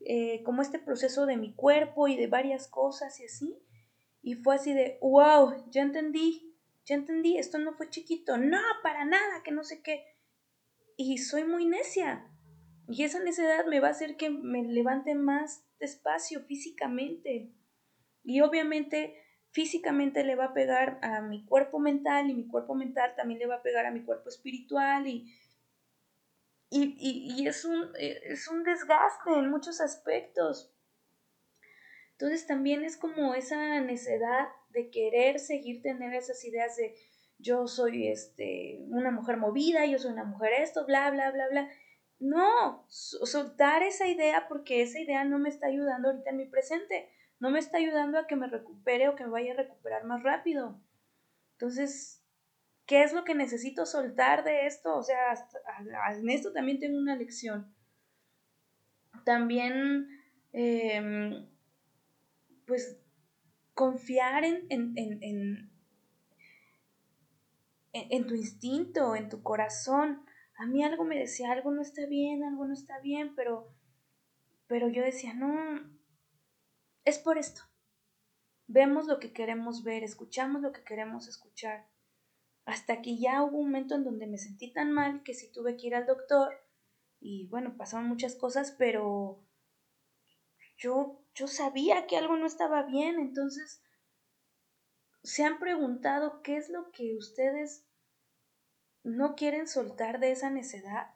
eh, 0.00 0.42
como 0.44 0.62
este 0.62 0.78
proceso 0.78 1.26
de 1.26 1.36
mi 1.36 1.54
cuerpo 1.54 2.08
y 2.08 2.16
de 2.16 2.28
varias 2.28 2.68
cosas 2.68 3.18
y 3.20 3.24
así, 3.24 3.58
y 4.22 4.34
fue 4.34 4.56
así 4.56 4.72
de, 4.72 4.98
wow, 5.00 5.68
ya 5.70 5.82
entendí, 5.82 6.56
ya 6.84 6.94
entendí, 6.94 7.36
esto 7.36 7.58
no 7.58 7.72
fue 7.72 7.90
chiquito, 7.90 8.38
no, 8.38 8.60
para 8.82 9.04
nada, 9.04 9.42
que 9.42 9.50
no 9.50 9.64
sé 9.64 9.82
qué, 9.82 10.04
y 10.96 11.18
soy 11.18 11.44
muy 11.44 11.66
necia, 11.66 12.30
y 12.88 13.02
esa 13.02 13.20
necedad 13.20 13.66
me 13.66 13.80
va 13.80 13.88
a 13.88 13.92
hacer 13.92 14.16
que 14.16 14.30
me 14.30 14.62
levante 14.62 15.14
más 15.14 15.64
despacio 15.80 16.42
físicamente, 16.42 17.52
y 18.22 18.40
obviamente 18.40 19.16
físicamente 19.50 20.24
le 20.24 20.36
va 20.36 20.46
a 20.46 20.54
pegar 20.54 20.98
a 21.02 21.20
mi 21.20 21.44
cuerpo 21.44 21.78
mental 21.78 22.30
y 22.30 22.34
mi 22.34 22.46
cuerpo 22.46 22.74
mental 22.74 23.14
también 23.16 23.40
le 23.40 23.46
va 23.46 23.56
a 23.56 23.62
pegar 23.62 23.86
a 23.86 23.90
mi 23.90 24.04
cuerpo 24.04 24.28
espiritual 24.28 25.06
y, 25.06 25.32
y, 26.70 27.46
es, 27.46 27.64
un, 27.64 27.90
es 27.98 28.48
un 28.48 28.62
desgaste 28.62 29.30
en 29.30 29.50
muchos 29.50 29.80
aspectos. 29.80 30.74
Entonces 32.12 32.46
también 32.46 32.82
es 32.84 32.96
como 32.96 33.34
esa 33.34 33.80
necesidad 33.80 34.48
de 34.70 34.90
querer 34.90 35.38
seguir 35.38 35.82
tener 35.82 36.12
esas 36.14 36.44
ideas 36.44 36.76
de 36.76 36.94
yo 37.38 37.68
soy 37.68 38.08
este, 38.08 38.80
una 38.88 39.12
mujer 39.12 39.36
movida, 39.36 39.86
yo 39.86 39.98
soy 39.98 40.12
una 40.12 40.24
mujer 40.24 40.52
esto, 40.54 40.84
bla, 40.84 41.10
bla, 41.10 41.30
bla, 41.30 41.48
bla. 41.48 41.70
No, 42.18 42.84
soltar 42.88 43.84
esa 43.84 44.08
idea 44.08 44.46
porque 44.48 44.82
esa 44.82 44.98
idea 44.98 45.24
no 45.24 45.38
me 45.38 45.48
está 45.48 45.68
ayudando 45.68 46.08
ahorita 46.08 46.30
en 46.30 46.36
mi 46.36 46.46
presente 46.46 47.08
no 47.40 47.50
me 47.50 47.58
está 47.58 47.78
ayudando 47.78 48.18
a 48.18 48.26
que 48.26 48.36
me 48.36 48.48
recupere 48.48 49.08
o 49.08 49.14
que 49.14 49.24
me 49.24 49.30
vaya 49.30 49.52
a 49.52 49.56
recuperar 49.56 50.04
más 50.04 50.22
rápido. 50.22 50.80
Entonces, 51.52 52.24
¿qué 52.86 53.02
es 53.02 53.12
lo 53.12 53.24
que 53.24 53.34
necesito 53.34 53.86
soltar 53.86 54.44
de 54.44 54.66
esto? 54.66 54.96
O 54.96 55.02
sea, 55.02 55.34
en 56.10 56.30
esto 56.30 56.52
también 56.52 56.80
tengo 56.80 56.98
una 56.98 57.16
lección. 57.16 57.72
También, 59.24 60.08
em, 60.52 61.46
pues, 62.66 63.00
confiar 63.74 64.44
en, 64.44 64.66
en, 64.70 64.94
en, 64.96 65.70
en, 67.92 68.26
tu 68.26 68.34
instinto, 68.34 69.14
en 69.14 69.28
tu 69.28 69.42
corazón. 69.42 70.24
A 70.56 70.66
mí 70.66 70.82
algo 70.82 71.04
me 71.04 71.18
decía, 71.18 71.52
algo 71.52 71.70
no 71.70 71.82
está 71.82 72.06
bien, 72.06 72.42
algo 72.42 72.66
no 72.66 72.72
está 72.72 72.98
bien, 72.98 73.34
pero, 73.36 73.68
pero 74.66 74.88
yo 74.88 75.02
decía, 75.02 75.34
no, 75.34 75.97
es 77.08 77.18
por 77.18 77.38
esto. 77.38 77.62
Vemos 78.66 79.06
lo 79.06 79.18
que 79.18 79.32
queremos 79.32 79.82
ver, 79.82 80.04
escuchamos 80.04 80.60
lo 80.60 80.72
que 80.72 80.84
queremos 80.84 81.26
escuchar. 81.26 81.88
Hasta 82.66 83.00
que 83.00 83.18
ya 83.18 83.42
hubo 83.42 83.58
un 83.58 83.66
momento 83.66 83.94
en 83.94 84.04
donde 84.04 84.26
me 84.26 84.36
sentí 84.36 84.72
tan 84.72 84.92
mal 84.92 85.22
que 85.22 85.32
sí 85.32 85.50
tuve 85.50 85.76
que 85.76 85.86
ir 85.86 85.94
al 85.94 86.06
doctor 86.06 86.52
y 87.18 87.48
bueno, 87.48 87.76
pasaron 87.76 88.06
muchas 88.08 88.36
cosas, 88.36 88.74
pero 88.78 89.42
yo, 90.76 91.24
yo 91.34 91.48
sabía 91.48 92.06
que 92.06 92.18
algo 92.18 92.36
no 92.36 92.46
estaba 92.46 92.82
bien, 92.82 93.18
entonces 93.18 93.82
se 95.22 95.44
han 95.44 95.58
preguntado 95.58 96.42
qué 96.42 96.58
es 96.58 96.68
lo 96.68 96.90
que 96.92 97.16
ustedes 97.16 97.86
no 99.02 99.34
quieren 99.34 99.66
soltar 99.66 100.20
de 100.20 100.30
esa 100.30 100.50
necedad, 100.50 101.14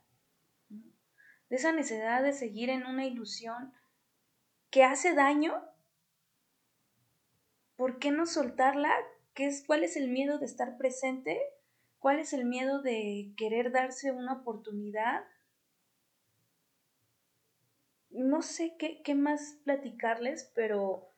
de 0.68 1.56
esa 1.56 1.72
necesidad 1.72 2.22
de 2.22 2.32
seguir 2.32 2.70
en 2.70 2.86
una 2.86 3.04
ilusión 3.04 3.74
que 4.70 4.84
hace 4.84 5.14
daño 5.14 5.62
¿por 7.82 7.98
qué 7.98 8.12
no 8.12 8.26
soltarla? 8.26 8.94
¿Qué 9.34 9.46
es, 9.46 9.64
¿Cuál 9.66 9.82
es 9.82 9.96
el 9.96 10.06
miedo 10.08 10.38
de 10.38 10.46
estar 10.46 10.76
presente? 10.76 11.40
¿Cuál 11.98 12.20
es 12.20 12.32
el 12.32 12.44
miedo 12.44 12.80
de 12.80 13.32
querer 13.36 13.72
darse 13.72 14.12
una 14.12 14.34
oportunidad? 14.34 15.24
No 18.10 18.40
sé 18.40 18.76
qué, 18.78 19.02
qué 19.02 19.16
más 19.16 19.58
platicarles, 19.64 20.52
pero 20.54 21.08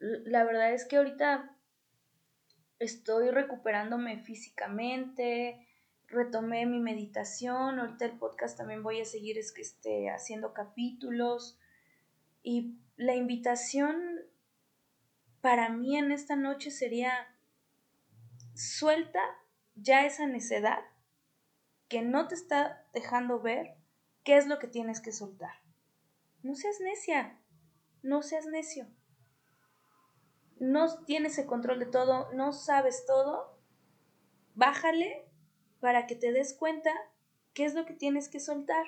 la 0.00 0.44
verdad 0.44 0.74
es 0.74 0.84
que 0.84 0.98
ahorita 0.98 1.56
estoy 2.78 3.30
recuperándome 3.30 4.18
físicamente, 4.18 5.66
retomé 6.08 6.66
mi 6.66 6.80
meditación, 6.80 7.78
ahorita 7.78 8.04
el 8.04 8.18
podcast 8.18 8.58
también 8.58 8.82
voy 8.82 9.00
a 9.00 9.06
seguir 9.06 9.38
es 9.38 9.50
que 9.50 9.62
esté 9.62 10.10
haciendo 10.10 10.52
capítulos 10.52 11.58
y 12.42 12.76
la 12.96 13.14
invitación 13.14 14.11
para 15.42 15.68
mí 15.68 15.98
en 15.98 16.12
esta 16.12 16.36
noche 16.36 16.70
sería 16.70 17.12
suelta 18.54 19.20
ya 19.74 20.06
esa 20.06 20.26
necedad 20.26 20.80
que 21.88 22.00
no 22.00 22.28
te 22.28 22.36
está 22.36 22.86
dejando 22.94 23.40
ver 23.40 23.76
qué 24.22 24.36
es 24.36 24.46
lo 24.46 24.58
que 24.58 24.68
tienes 24.68 25.00
que 25.00 25.12
soltar. 25.12 25.60
No 26.42 26.54
seas 26.54 26.80
necia, 26.80 27.38
no 28.02 28.22
seas 28.22 28.46
necio. 28.46 28.86
No 30.58 31.04
tienes 31.04 31.36
el 31.38 31.46
control 31.46 31.80
de 31.80 31.86
todo, 31.86 32.32
no 32.32 32.52
sabes 32.52 33.04
todo. 33.04 33.58
Bájale 34.54 35.28
para 35.80 36.06
que 36.06 36.14
te 36.14 36.30
des 36.30 36.54
cuenta 36.54 36.92
qué 37.52 37.64
es 37.64 37.74
lo 37.74 37.84
que 37.84 37.94
tienes 37.94 38.28
que 38.28 38.38
soltar. 38.38 38.86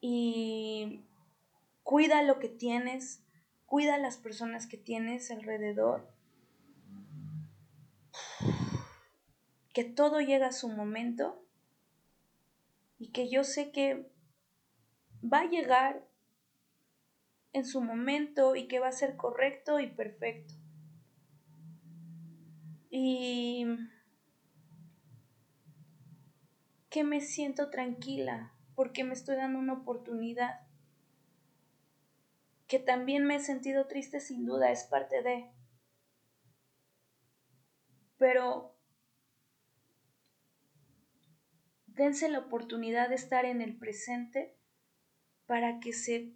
Y 0.00 1.04
cuida 1.84 2.22
lo 2.22 2.40
que 2.40 2.48
tienes, 2.48 3.25
cuida 3.66 3.96
a 3.96 3.98
las 3.98 4.16
personas 4.16 4.66
que 4.66 4.78
tienes 4.78 5.30
alrededor 5.30 6.16
que 9.76 9.84
todo 9.84 10.22
llega 10.22 10.46
a 10.46 10.52
su 10.52 10.70
momento 10.70 11.44
y 12.98 13.12
que 13.12 13.28
yo 13.28 13.44
sé 13.44 13.72
que 13.72 14.10
va 15.22 15.40
a 15.40 15.50
llegar 15.50 16.08
en 17.52 17.66
su 17.66 17.82
momento 17.82 18.56
y 18.56 18.68
que 18.68 18.78
va 18.78 18.88
a 18.88 18.92
ser 18.92 19.16
correcto 19.16 19.78
y 19.78 19.88
perfecto. 19.88 20.54
Y 22.88 23.66
que 26.88 27.04
me 27.04 27.20
siento 27.20 27.68
tranquila 27.68 28.54
porque 28.74 29.04
me 29.04 29.12
estoy 29.12 29.36
dando 29.36 29.58
una 29.58 29.74
oportunidad. 29.74 30.65
Que 32.66 32.78
también 32.78 33.24
me 33.24 33.36
he 33.36 33.40
sentido 33.40 33.86
triste 33.86 34.20
sin 34.20 34.44
duda, 34.44 34.70
es 34.70 34.84
parte 34.84 35.22
de. 35.22 35.50
Pero 38.18 38.76
dense 41.86 42.28
la 42.28 42.40
oportunidad 42.40 43.08
de 43.08 43.14
estar 43.14 43.44
en 43.44 43.60
el 43.60 43.76
presente 43.76 44.56
para 45.46 45.80
que 45.80 45.92
se 45.92 46.34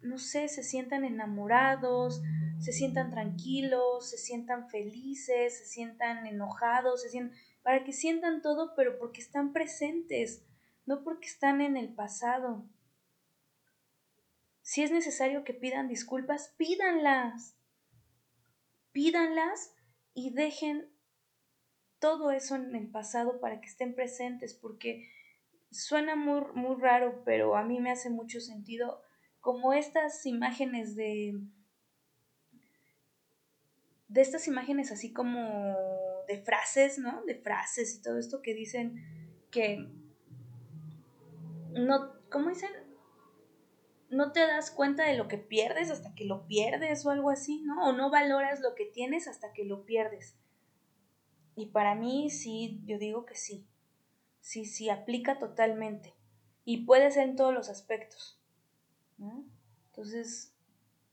no 0.00 0.18
sé, 0.18 0.48
se 0.48 0.62
sientan 0.62 1.04
enamorados, 1.04 2.22
se 2.60 2.72
sientan 2.72 3.10
tranquilos, 3.10 4.10
se 4.10 4.16
sientan 4.16 4.68
felices, 4.68 5.58
se 5.58 5.64
sientan 5.64 6.26
enojados, 6.26 7.02
se 7.02 7.08
sientan, 7.10 7.36
para 7.62 7.84
que 7.84 7.92
sientan 7.92 8.42
todo, 8.42 8.74
pero 8.76 8.98
porque 8.98 9.20
están 9.20 9.52
presentes, 9.52 10.44
no 10.86 11.02
porque 11.02 11.26
están 11.26 11.60
en 11.60 11.76
el 11.76 11.94
pasado. 11.94 12.64
Si 14.68 14.82
es 14.82 14.90
necesario 14.90 15.44
que 15.44 15.54
pidan 15.54 15.88
disculpas, 15.88 16.52
pídanlas. 16.58 17.56
Pídanlas 18.92 19.72
y 20.12 20.34
dejen 20.34 20.90
todo 21.98 22.32
eso 22.32 22.54
en 22.56 22.76
el 22.76 22.90
pasado 22.90 23.40
para 23.40 23.62
que 23.62 23.66
estén 23.66 23.94
presentes, 23.94 24.52
porque 24.52 25.08
suena 25.70 26.16
muy, 26.16 26.42
muy 26.52 26.78
raro, 26.78 27.22
pero 27.24 27.56
a 27.56 27.64
mí 27.64 27.80
me 27.80 27.90
hace 27.90 28.10
mucho 28.10 28.40
sentido 28.40 29.00
como 29.40 29.72
estas 29.72 30.26
imágenes 30.26 30.94
de 30.96 31.40
de 34.08 34.20
estas 34.20 34.48
imágenes 34.48 34.92
así 34.92 35.14
como 35.14 35.74
de 36.26 36.42
frases, 36.42 36.98
¿no? 36.98 37.24
De 37.24 37.36
frases 37.36 37.94
y 37.94 38.02
todo 38.02 38.18
esto 38.18 38.42
que 38.42 38.52
dicen 38.52 39.02
que 39.50 39.78
no, 41.70 42.12
¿cómo 42.28 42.50
dicen? 42.50 42.87
No 44.10 44.32
te 44.32 44.40
das 44.40 44.70
cuenta 44.70 45.04
de 45.04 45.16
lo 45.16 45.28
que 45.28 45.38
pierdes 45.38 45.90
hasta 45.90 46.14
que 46.14 46.24
lo 46.24 46.46
pierdes 46.46 47.04
o 47.04 47.10
algo 47.10 47.30
así, 47.30 47.62
¿no? 47.62 47.88
O 47.88 47.92
no 47.92 48.10
valoras 48.10 48.60
lo 48.60 48.74
que 48.74 48.86
tienes 48.86 49.28
hasta 49.28 49.52
que 49.52 49.64
lo 49.64 49.84
pierdes. 49.84 50.38
Y 51.54 51.66
para 51.66 51.94
mí 51.94 52.30
sí, 52.30 52.80
yo 52.84 52.98
digo 52.98 53.26
que 53.26 53.34
sí. 53.34 53.66
Sí, 54.40 54.64
sí, 54.64 54.88
aplica 54.88 55.38
totalmente. 55.38 56.14
Y 56.64 56.86
puede 56.86 57.10
ser 57.10 57.28
en 57.28 57.36
todos 57.36 57.52
los 57.52 57.68
aspectos. 57.68 58.40
Entonces, 59.88 60.54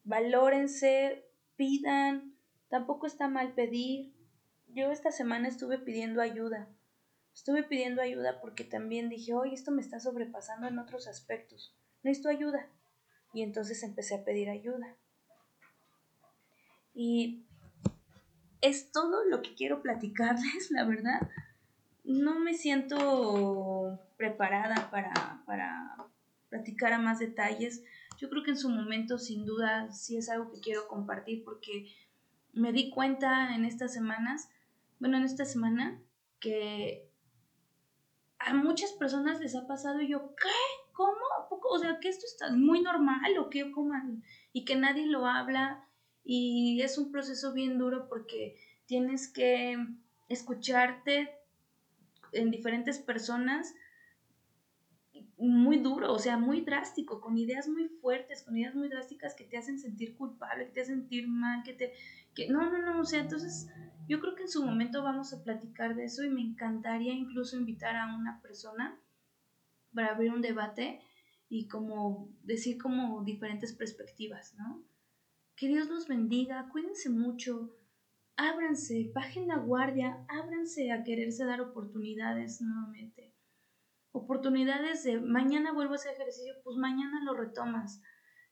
valórense, 0.03 1.27
pidan, 1.55 2.37
tampoco 2.69 3.07
está 3.07 3.27
mal 3.27 3.53
pedir. 3.53 4.13
Yo 4.67 4.91
esta 4.91 5.11
semana 5.11 5.47
estuve 5.47 5.79
pidiendo 5.79 6.21
ayuda. 6.21 6.69
Estuve 7.33 7.63
pidiendo 7.63 8.01
ayuda 8.01 8.39
porque 8.39 8.63
también 8.63 9.09
dije, 9.09 9.33
oye, 9.33 9.53
esto 9.53 9.71
me 9.71 9.81
está 9.81 9.99
sobrepasando 9.99 10.67
en 10.67 10.79
otros 10.79 11.07
aspectos. 11.07 11.75
Necesito 12.03 12.29
ayuda. 12.29 12.69
Y 13.35 13.43
entonces 13.43 13.83
empecé 13.83 14.15
a 14.15 14.23
pedir 14.23 14.49
ayuda. 14.49 14.95
Y 16.93 17.45
es 18.61 18.93
todo 18.93 19.25
lo 19.25 19.41
que 19.41 19.53
quiero 19.55 19.81
platicarles, 19.81 20.71
la 20.71 20.85
verdad. 20.85 21.29
No 22.05 22.39
me 22.39 22.53
siento 22.53 23.99
preparada 24.15 24.89
para, 24.89 25.43
para 25.45 25.97
platicar 26.47 26.93
a 26.93 26.97
más 26.97 27.19
detalles. 27.19 27.83
Yo 28.17 28.29
creo 28.29 28.41
que 28.41 28.51
en 28.51 28.57
su 28.57 28.69
momento, 28.69 29.19
sin 29.19 29.45
duda, 29.45 29.91
sí 29.91 30.15
es 30.15 30.29
algo 30.29 30.49
que 30.49 30.61
quiero 30.61 30.87
compartir 30.87 31.43
porque 31.43 31.93
me 32.53 32.71
di 32.71 32.89
cuenta 32.89 33.53
en 33.53 33.65
estas 33.65 33.93
semanas, 33.93 34.49
bueno, 34.99 35.17
en 35.17 35.25
esta 35.25 35.43
semana, 35.43 36.01
que 36.39 37.11
a 38.39 38.53
muchas 38.53 38.93
personas 38.93 39.41
les 39.41 39.55
ha 39.55 39.67
pasado 39.67 39.99
y 39.99 40.07
yo. 40.07 40.24
O 41.69 41.79
sea, 41.79 41.99
que 41.99 42.09
esto 42.09 42.25
está 42.25 42.51
muy 42.51 42.81
normal 42.81 43.37
o 43.39 43.49
qué? 43.49 43.71
¿Cómo? 43.71 43.93
Y 44.53 44.65
que 44.65 44.75
nadie 44.75 45.05
lo 45.05 45.25
habla 45.25 45.87
y 46.23 46.81
es 46.81 46.97
un 46.97 47.11
proceso 47.11 47.53
bien 47.53 47.77
duro 47.77 48.07
porque 48.09 48.57
tienes 48.85 49.27
que 49.27 49.77
escucharte 50.27 51.29
en 52.31 52.51
diferentes 52.51 52.99
personas 52.99 53.75
muy 55.37 55.79
duro, 55.79 56.13
o 56.13 56.19
sea, 56.19 56.37
muy 56.37 56.61
drástico, 56.61 57.19
con 57.19 57.37
ideas 57.37 57.67
muy 57.67 57.87
fuertes, 57.87 58.43
con 58.43 58.57
ideas 58.57 58.75
muy 58.75 58.89
drásticas 58.89 59.35
que 59.35 59.43
te 59.43 59.57
hacen 59.57 59.79
sentir 59.79 60.15
culpable, 60.15 60.65
que 60.65 60.71
te 60.71 60.81
hacen 60.81 61.01
sentir 61.01 61.27
mal, 61.27 61.63
que 61.63 61.73
te... 61.73 61.93
Que, 62.33 62.49
no, 62.49 62.69
no, 62.69 62.81
no, 62.81 63.01
o 63.01 63.05
sea, 63.05 63.21
entonces 63.21 63.69
yo 64.07 64.19
creo 64.19 64.35
que 64.35 64.43
en 64.43 64.49
su 64.49 64.65
momento 64.65 65.03
vamos 65.03 65.33
a 65.33 65.43
platicar 65.43 65.95
de 65.95 66.05
eso 66.05 66.23
y 66.23 66.29
me 66.29 66.41
encantaría 66.41 67.13
incluso 67.13 67.57
invitar 67.57 67.95
a 67.95 68.15
una 68.15 68.41
persona 68.41 68.97
para 69.93 70.11
abrir 70.11 70.31
un 70.31 70.41
debate 70.41 71.01
y 71.49 71.67
como 71.67 72.29
decir 72.43 72.77
como 72.81 73.23
diferentes 73.23 73.73
perspectivas, 73.73 74.55
¿no? 74.55 74.83
Que 75.55 75.67
Dios 75.67 75.87
los 75.89 76.07
bendiga, 76.07 76.69
cuídense 76.71 77.09
mucho, 77.09 77.75
ábranse, 78.35 79.11
bajen 79.13 79.47
la 79.47 79.57
guardia, 79.57 80.25
ábranse 80.27 80.91
a 80.91 81.03
quererse 81.03 81.45
dar 81.45 81.61
oportunidades 81.61 82.61
nuevamente 82.61 83.35
oportunidades 84.15 85.03
de 85.03 85.19
mañana 85.19 85.73
vuelvo 85.73 85.93
a 85.93 85.95
hacer 85.97 86.13
ejercicio, 86.13 86.53
pues 86.63 86.77
mañana 86.77 87.21
lo 87.23 87.33
retomas. 87.33 88.01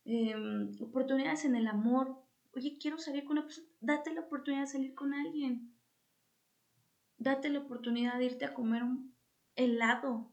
Em, 0.03 0.75
oportunidades 0.81 1.45
en 1.45 1.55
el 1.55 1.67
amor. 1.67 2.21
Oye, 2.53 2.77
quiero 2.79 2.97
salir 2.97 3.23
con 3.23 3.37
una 3.37 3.45
persona. 3.45 3.67
Date 3.79 4.13
la 4.13 4.21
oportunidad 4.21 4.63
de 4.63 4.67
salir 4.67 4.93
con 4.93 5.13
alguien. 5.13 5.73
Date 7.17 7.49
la 7.49 7.59
oportunidad 7.59 8.17
de 8.19 8.25
irte 8.25 8.43
a 8.43 8.53
comer 8.53 8.83
un 8.83 9.15
helado. 9.55 10.32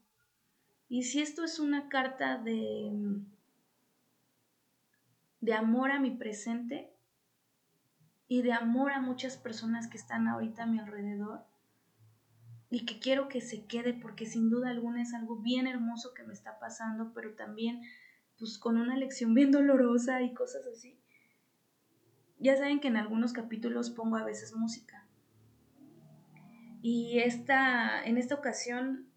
Y 0.90 1.04
si 1.04 1.22
esto 1.22 1.44
es 1.44 1.60
una 1.60 1.88
carta 1.88 2.36
de, 2.36 2.90
de 5.40 5.54
amor 5.54 5.92
a 5.92 6.00
mi 6.00 6.10
presente 6.10 6.92
y 8.26 8.42
de 8.42 8.52
amor 8.52 8.90
a 8.90 9.00
muchas 9.00 9.36
personas 9.36 9.86
que 9.86 9.96
están 9.96 10.26
ahorita 10.26 10.64
a 10.64 10.66
mi 10.66 10.80
alrededor, 10.80 11.46
y 12.70 12.84
que 12.86 12.98
quiero 12.98 13.28
que 13.28 13.40
se 13.40 13.66
quede 13.66 13.94
porque 13.94 14.26
sin 14.26 14.50
duda 14.50 14.70
alguna 14.70 15.02
es 15.02 15.14
algo 15.14 15.36
bien 15.36 15.68
hermoso 15.68 16.14
que 16.14 16.22
me 16.22 16.32
está 16.32 16.58
pasando, 16.58 17.12
pero 17.14 17.34
también 17.34 17.82
pues 18.38 18.58
con 18.58 18.76
una 18.76 18.96
lección 18.96 19.32
bien 19.32 19.52
dolorosa 19.52 20.22
y 20.22 20.34
cosas 20.34 20.62
así. 20.66 21.00
Ya 22.38 22.56
saben 22.56 22.80
que 22.80 22.88
en 22.88 22.96
algunos 22.96 23.32
capítulos 23.32 23.90
pongo 23.90 24.16
a 24.16 24.24
veces 24.24 24.56
música. 24.56 25.06
Y 26.82 27.18
esta, 27.18 28.02
en 28.04 28.16
esta 28.16 28.36
ocasión 28.36 29.09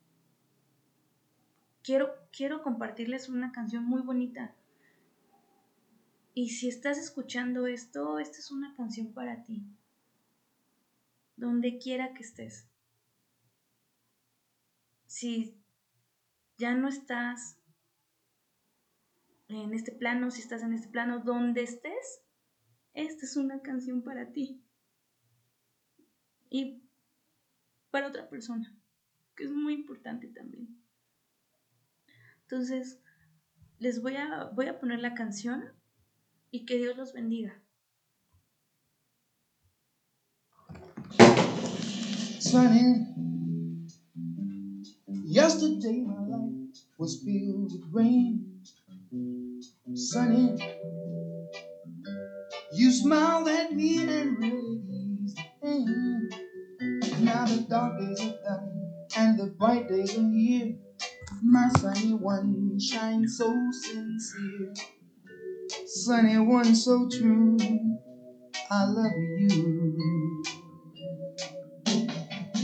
quiero, 1.84 2.13
quiero 2.32 2.63
compartirles 2.63 3.30
una 3.30 3.52
canción 3.52 3.86
muy 3.86 4.02
bonita. 4.02 4.56
Y 6.34 6.50
si 6.50 6.67
estás 6.67 6.98
escuchando 6.98 7.67
esto, 7.67 8.17
esta 8.17 8.39
es 8.39 8.52
una 8.52 8.76
canción 8.76 9.13
para 9.13 9.43
ti. 9.43 9.63
Donde 11.36 11.78
quiera 11.78 12.13
que 12.13 12.24
estés 12.24 12.67
si 15.13 15.56
ya 16.58 16.74
no 16.74 16.88
estás 16.88 17.60
en 19.48 19.72
este 19.76 19.91
plano, 19.91 20.32
si 20.32 20.41
estás 20.41 20.63
en 20.63 20.74
este 20.74 20.88
plano, 20.89 21.19
donde 21.19 21.62
estés, 21.62 22.24
esta 22.96 23.24
es 23.24 23.38
una 23.38 23.62
canción 23.62 24.02
para 24.02 24.32
ti. 24.32 24.65
Y 26.50 26.82
para 27.91 28.08
otra 28.08 28.28
persona, 28.28 28.76
que 29.36 29.43
es 29.43 29.52
muy 29.52 29.76
importante 29.76 30.30
también. 30.30 30.83
Entonces, 32.54 33.00
les 33.80 34.00
voy 34.00 34.16
a, 34.16 34.52
voy 34.54 34.68
a 34.68 34.80
poner 34.80 35.00
la 35.00 35.16
canción 35.16 35.63
y 36.52 36.68
que 36.68 36.78
Dios 36.78 36.96
los 36.96 37.12
bendiga. 37.12 37.60
Yesterday 45.26 46.02
my 46.06 46.28
life 46.28 46.78
was 47.00 47.24
filled 47.24 47.72
with 47.72 47.92
rain, 47.92 48.62
sunny. 49.96 50.56
You 52.74 52.92
smiled 52.92 53.48
at 53.48 53.74
me 53.74 54.04
and 54.04 54.38
really 54.38 54.80
eased 54.92 55.38
the 55.38 55.44
pain. 55.60 56.30
Now 57.22 57.46
the 57.46 57.66
dark 57.68 57.98
days 57.98 58.22
are 58.22 58.38
done 58.46 59.00
and 59.18 59.39
the 59.39 59.48
bright 59.58 59.89
days 59.89 60.16
are 60.16 60.30
here. 60.30 60.83
my 61.43 61.69
sunny 61.79 62.13
one 62.13 62.79
shines 62.79 63.38
so 63.38 63.53
sincere. 63.71 64.73
Sunny 65.86 66.38
one 66.39 66.75
so 66.75 67.08
true, 67.12 67.58
I 68.71 68.84
love 68.86 69.12
you. 69.38 70.43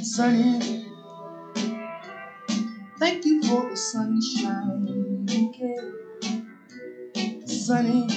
Sunny, 0.04 0.84
thank 3.00 3.26
you 3.26 3.42
for 3.44 3.70
the 3.70 3.78
sunshine 3.78 5.26
bouquet. 5.26 5.78
Sunny, 7.48 8.08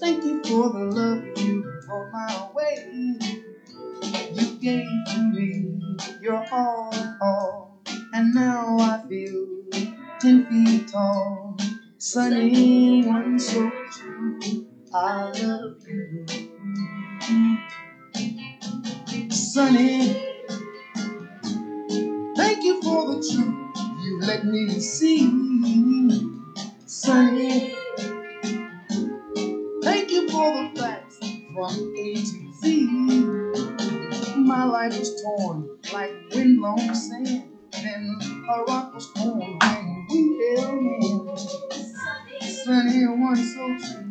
thank 0.00 0.24
you 0.24 0.42
for 0.44 0.70
the 0.70 0.84
love 0.86 1.22
you 1.38 1.64
brought 1.86 2.12
my 2.12 2.50
way. 2.54 3.18
You 4.34 4.46
gave 4.60 4.86
to 5.08 5.18
me 5.32 5.96
your 6.22 6.44
all. 6.52 7.05
tall, 10.96 11.56
sunny 11.98 13.04
one 13.04 13.38
so 13.38 13.70
true. 13.92 14.38
I 14.92 15.30
love 15.30 15.72
you. 15.85 15.85
Thank 43.66 43.82
you. 43.90 44.05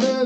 Hallelujah. 0.00 0.25